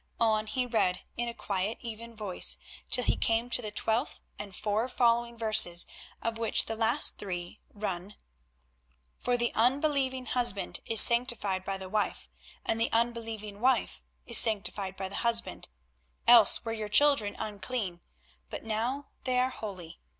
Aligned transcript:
On 0.19 0.47
he 0.47 0.65
read, 0.65 1.03
in 1.15 1.29
a 1.29 1.33
quiet 1.35 1.77
even 1.81 2.15
voice, 2.15 2.57
till 2.89 3.03
he 3.03 3.15
came 3.15 3.51
to 3.51 3.61
the 3.61 3.69
twelfth 3.69 4.19
and 4.39 4.55
four 4.55 4.87
following 4.89 5.37
verses, 5.37 5.85
of 6.23 6.39
which 6.39 6.65
the 6.65 6.75
last 6.75 7.19
three 7.19 7.59
run: 7.71 8.15
"For 9.19 9.37
the 9.37 9.51
unbelieving 9.53 10.25
husband 10.25 10.79
is 10.87 11.01
sanctified 11.01 11.63
by 11.63 11.77
the 11.77 11.87
wife, 11.87 12.27
and 12.65 12.81
the 12.81 12.91
unbelieving 12.91 13.59
wife 13.59 14.01
is 14.25 14.39
sanctified 14.39 14.97
by 14.97 15.07
the 15.07 15.17
husband: 15.17 15.67
else 16.27 16.65
were 16.65 16.73
your 16.73 16.89
children 16.89 17.35
unclean; 17.37 18.01
but 18.49 18.63
now 18.63 19.09
they 19.25 19.37
are 19.37 19.51
holy. 19.51 19.99